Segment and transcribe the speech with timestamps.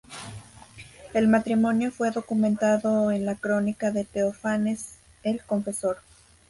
[1.13, 5.99] El matrimonio fue documentado en la crónica de Teófanes el Confesor.